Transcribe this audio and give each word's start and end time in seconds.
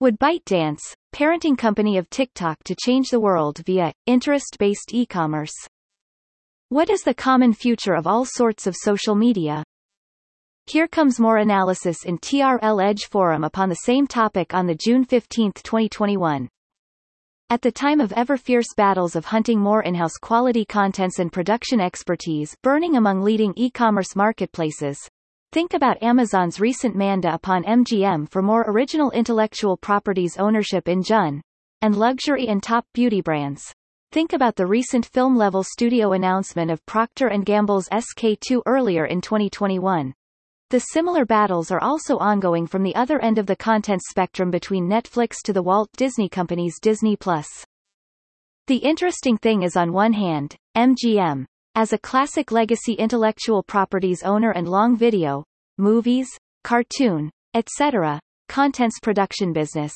Would 0.00 0.18
ByteDance, 0.18 0.80
parenting 1.12 1.56
company 1.56 1.96
of 1.96 2.08
TikTok 2.10 2.62
to 2.64 2.74
change 2.74 3.10
the 3.10 3.20
world 3.20 3.58
via 3.66 3.92
interest-based 4.06 4.92
e-commerce? 4.92 5.54
What 6.68 6.88
is 6.88 7.02
the 7.02 7.14
common 7.14 7.52
future 7.52 7.94
of 7.94 8.06
all 8.06 8.24
sorts 8.24 8.66
of 8.66 8.76
social 8.76 9.14
media? 9.14 9.64
Here 10.66 10.86
comes 10.86 11.18
more 11.18 11.38
analysis 11.38 12.04
in 12.04 12.18
TRL 12.18 12.82
Edge 12.82 13.06
forum 13.06 13.42
upon 13.42 13.68
the 13.68 13.74
same 13.86 14.06
topic 14.06 14.54
on 14.54 14.66
the 14.66 14.74
June 14.74 15.04
15, 15.04 15.52
2021. 15.52 16.48
At 17.48 17.62
the 17.62 17.72
time 17.72 18.00
of 18.00 18.12
ever-fierce 18.12 18.74
battles 18.76 19.16
of 19.16 19.24
hunting 19.24 19.58
more 19.58 19.82
in-house 19.82 20.16
quality 20.20 20.64
contents 20.64 21.18
and 21.18 21.32
production 21.32 21.80
expertise 21.80 22.56
burning 22.62 22.96
among 22.96 23.22
leading 23.22 23.52
e-commerce 23.56 24.14
marketplaces, 24.14 25.10
think 25.52 25.74
about 25.74 26.02
Amazon's 26.02 26.60
recent 26.60 26.94
manda 26.94 27.34
upon 27.34 27.64
MGM 27.64 28.30
for 28.30 28.40
more 28.40 28.64
original 28.68 29.10
intellectual 29.10 29.76
properties 29.76 30.36
ownership 30.36 30.88
in 30.88 31.02
Jun, 31.02 31.42
and 31.82 31.96
luxury 31.96 32.46
and 32.46 32.62
top 32.62 32.86
beauty 32.94 33.20
brands. 33.20 33.74
Think 34.12 34.32
about 34.32 34.56
the 34.56 34.66
recent 34.66 35.06
film-level 35.06 35.64
studio 35.64 36.12
announcement 36.12 36.70
of 36.70 36.84
Procter 36.86 37.30
& 37.38 37.44
Gamble's 37.44 37.88
SK2 37.88 38.62
earlier 38.66 39.06
in 39.06 39.20
2021. 39.20 40.12
The 40.70 40.80
similar 40.80 41.24
battles 41.24 41.72
are 41.72 41.82
also 41.82 42.16
ongoing 42.18 42.66
from 42.68 42.84
the 42.84 42.94
other 42.94 43.20
end 43.20 43.38
of 43.38 43.46
the 43.46 43.56
content 43.56 44.02
spectrum 44.08 44.52
between 44.52 44.88
Netflix 44.88 45.36
to 45.44 45.52
the 45.52 45.62
Walt 45.62 45.90
Disney 45.96 46.28
Company's 46.28 46.78
Disney 46.80 47.16
Plus. 47.16 47.48
The 48.68 48.76
interesting 48.76 49.36
thing 49.36 49.62
is 49.62 49.76
on 49.76 49.92
one 49.92 50.12
hand, 50.12 50.54
MGM, 50.76 51.46
as 51.74 51.92
a 51.92 51.98
classic 51.98 52.50
legacy 52.50 52.94
intellectual 52.94 53.62
properties 53.62 54.22
owner 54.22 54.50
and 54.50 54.68
long 54.68 54.96
video, 54.96 55.44
movies, 55.78 56.28
cartoon, 56.64 57.30
etc., 57.54 58.20
contents 58.48 58.98
production 59.00 59.52
business, 59.52 59.92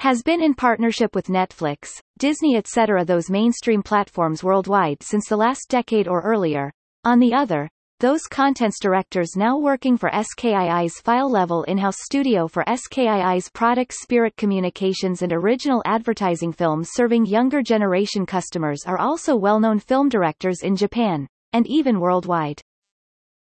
has 0.00 0.22
been 0.22 0.42
in 0.42 0.54
partnership 0.54 1.14
with 1.14 1.28
Netflix, 1.28 1.98
Disney 2.18 2.56
etc. 2.56 3.04
those 3.04 3.30
mainstream 3.30 3.82
platforms 3.82 4.44
worldwide 4.44 5.02
since 5.02 5.28
the 5.28 5.36
last 5.36 5.68
decade 5.68 6.08
or 6.08 6.20
earlier. 6.20 6.70
On 7.04 7.18
the 7.18 7.32
other, 7.32 7.68
those 8.04 8.24
contents 8.24 8.78
directors 8.82 9.30
now 9.34 9.56
working 9.56 9.96
for 9.96 10.10
SKII's 10.10 11.00
file-level 11.00 11.62
in-house 11.62 11.96
studio 12.02 12.46
for 12.46 12.62
SKII's 12.64 13.48
product 13.48 13.94
Spirit 13.94 14.36
Communications 14.36 15.22
and 15.22 15.32
original 15.32 15.80
advertising 15.86 16.52
films 16.52 16.90
serving 16.92 17.24
younger 17.24 17.62
generation 17.62 18.26
customers 18.26 18.82
are 18.84 18.98
also 18.98 19.34
well-known 19.34 19.78
film 19.78 20.10
directors 20.10 20.58
in 20.62 20.76
Japan, 20.76 21.26
and 21.54 21.66
even 21.66 21.98
worldwide. 21.98 22.60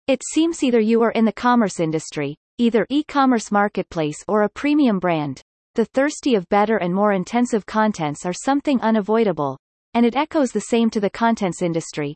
It 0.07 0.23
seems 0.33 0.63
either 0.63 0.79
you 0.79 1.03
are 1.03 1.11
in 1.11 1.25
the 1.25 1.31
commerce 1.31 1.79
industry, 1.79 2.35
either 2.57 2.88
e-commerce 2.89 3.51
marketplace 3.51 4.17
or 4.27 4.41
a 4.41 4.49
premium 4.49 4.97
brand, 4.97 5.43
the 5.75 5.85
thirsty 5.85 6.33
of 6.33 6.49
better 6.49 6.77
and 6.77 6.91
more 6.91 7.13
intensive 7.13 7.67
contents 7.67 8.25
are 8.25 8.33
something 8.33 8.81
unavoidable, 8.81 9.59
and 9.93 10.07
it 10.07 10.15
echoes 10.15 10.49
the 10.49 10.59
same 10.71 10.89
to 10.89 10.99
the 10.99 11.11
contents 11.11 11.61
industry, 11.61 12.15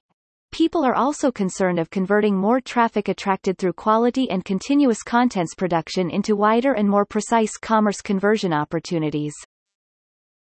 People 0.53 0.85
are 0.85 0.93
also 0.93 1.31
concerned 1.31 1.79
of 1.79 1.89
converting 1.89 2.37
more 2.37 2.61
traffic 2.61 3.07
attracted 3.07 3.57
through 3.57 3.73
quality 3.73 4.29
and 4.29 4.45
continuous 4.45 5.01
contents 5.01 5.55
production 5.55 6.11
into 6.11 6.35
wider 6.35 6.73
and 6.73 6.87
more 6.87 7.07
precise 7.07 7.57
commerce 7.57 8.01
conversion 8.01 8.53
opportunities. 8.53 9.33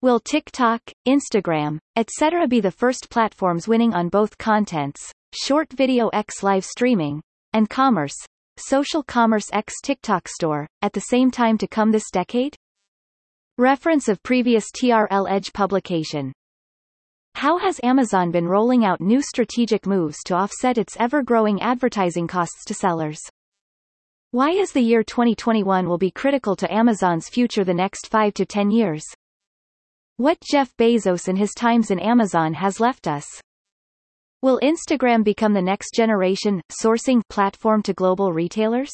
Will 0.01 0.19
TikTok, 0.19 0.81
Instagram, 1.07 1.77
etc. 1.95 2.47
be 2.47 2.59
the 2.59 2.71
first 2.71 3.11
platforms 3.11 3.67
winning 3.67 3.93
on 3.93 4.09
both 4.09 4.35
contents, 4.39 5.11
short 5.39 5.71
video 5.73 6.07
X 6.07 6.41
live 6.41 6.65
streaming, 6.65 7.21
and 7.53 7.69
commerce, 7.69 8.15
social 8.57 9.03
commerce 9.03 9.45
X 9.53 9.75
TikTok 9.83 10.27
store, 10.27 10.65
at 10.81 10.93
the 10.93 11.01
same 11.01 11.29
time 11.29 11.55
to 11.59 11.67
come 11.67 11.91
this 11.91 12.09
decade? 12.09 12.55
Reference 13.59 14.07
of 14.07 14.23
previous 14.23 14.71
TRL 14.71 15.29
Edge 15.29 15.53
publication. 15.53 16.33
How 17.39 17.57
has 17.59 17.79
Amazon 17.83 18.31
been 18.31 18.49
rolling 18.49 18.83
out 18.83 18.99
new 18.99 19.21
strategic 19.21 19.87
moves 19.87 20.17
to 20.25 20.33
offset 20.33 20.77
its 20.77 20.97
ever-growing 20.99 21.61
advertising 21.61 22.27
costs 22.27 22.65
to 22.65 22.73
sellers? 22.73 23.21
Why 24.31 24.49
is 24.49 24.73
the 24.73 24.81
year 24.81 25.03
2021 25.03 25.87
will 25.87 25.97
be 25.97 26.11
critical 26.11 26.57
to 26.57 26.69
Amazon's 26.69 27.29
future 27.29 27.63
the 27.63 27.73
next 27.73 28.07
5 28.07 28.33
to 28.33 28.45
10 28.45 28.71
years? 28.71 29.05
What 30.17 30.41
Jeff 30.41 30.75
Bezos 30.75 31.29
and 31.29 31.37
his 31.37 31.53
times 31.53 31.91
in 31.91 31.99
Amazon 31.99 32.55
has 32.55 32.81
left 32.81 33.07
us? 33.07 33.25
Will 34.41 34.59
Instagram 34.61 35.23
become 35.23 35.53
the 35.53 35.61
next 35.61 35.93
generation 35.95 36.61
sourcing 36.83 37.21
platform 37.29 37.81
to 37.83 37.93
global 37.93 38.33
retailers? 38.33 38.91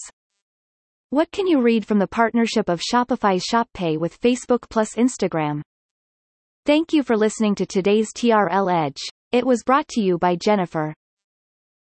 What 1.10 1.32
can 1.32 1.48
you 1.48 1.62
read 1.62 1.84
from 1.84 1.98
the 1.98 2.06
partnership 2.06 2.70
of 2.70 2.80
Shopify's 2.80 3.46
ShopPay 3.52 3.98
with 3.98 4.22
Facebook 4.22 4.70
plus 4.70 4.94
Instagram? 4.94 5.64
Thank 6.66 6.94
you 6.94 7.04
for 7.04 7.16
listening 7.16 7.54
to 7.56 7.68
today's 7.68 8.12
TRL 8.12 8.74
Edge. 8.74 9.00
It 9.32 9.46
was 9.46 9.62
brought 9.64 9.88
to 9.90 10.02
you 10.02 10.18
by 10.18 10.36
Jennifer. 10.36 10.96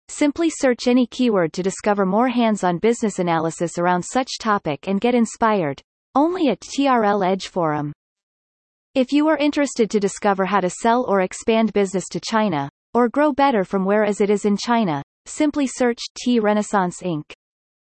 Simply 0.07 0.51
search 0.51 0.85
any 0.85 1.07
keyword 1.07 1.51
to 1.53 1.63
discover 1.63 2.05
more 2.05 2.27
hands-on 2.27 2.77
business 2.77 3.17
analysis 3.17 3.79
around 3.79 4.03
such 4.03 4.37
topic 4.39 4.87
and 4.87 5.01
get 5.01 5.15
inspired. 5.15 5.81
Only 6.13 6.49
at 6.49 6.59
TRL 6.59 7.25
Edge 7.25 7.47
Forum. 7.47 7.91
If 8.93 9.11
you 9.11 9.27
are 9.29 9.37
interested 9.37 9.89
to 9.89 9.99
discover 9.99 10.45
how 10.45 10.59
to 10.59 10.69
sell 10.69 11.05
or 11.07 11.21
expand 11.21 11.73
business 11.73 12.05
to 12.11 12.19
China, 12.19 12.69
or 12.93 13.09
grow 13.09 13.33
better 13.33 13.63
from 13.63 13.83
where 13.83 14.05
as 14.05 14.21
it 14.21 14.29
is 14.29 14.45
in 14.45 14.57
China, 14.57 15.01
simply 15.25 15.65
search 15.65 16.03
T 16.23 16.39
Renaissance 16.39 17.01
Inc 17.01 17.23